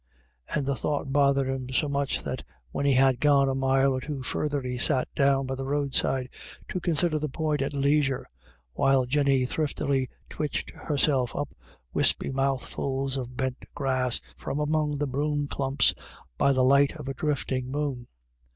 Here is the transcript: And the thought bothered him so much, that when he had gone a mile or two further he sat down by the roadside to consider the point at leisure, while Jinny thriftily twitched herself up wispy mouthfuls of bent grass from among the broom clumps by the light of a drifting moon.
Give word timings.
And 0.55 0.65
the 0.65 0.73
thought 0.75 1.13
bothered 1.13 1.47
him 1.47 1.69
so 1.69 1.87
much, 1.87 2.23
that 2.23 2.43
when 2.71 2.87
he 2.87 2.93
had 2.93 3.19
gone 3.19 3.47
a 3.47 3.53
mile 3.53 3.93
or 3.93 4.01
two 4.01 4.23
further 4.23 4.59
he 4.63 4.79
sat 4.79 5.07
down 5.13 5.45
by 5.45 5.53
the 5.53 5.67
roadside 5.67 6.29
to 6.69 6.79
consider 6.79 7.19
the 7.19 7.29
point 7.29 7.61
at 7.61 7.71
leisure, 7.75 8.25
while 8.73 9.05
Jinny 9.05 9.45
thriftily 9.45 10.09
twitched 10.27 10.71
herself 10.71 11.35
up 11.35 11.53
wispy 11.93 12.31
mouthfuls 12.31 13.15
of 13.15 13.37
bent 13.37 13.63
grass 13.75 14.19
from 14.35 14.57
among 14.59 14.97
the 14.97 15.05
broom 15.05 15.47
clumps 15.47 15.93
by 16.35 16.51
the 16.51 16.63
light 16.63 16.93
of 16.95 17.07
a 17.07 17.13
drifting 17.13 17.69
moon. 17.69 18.07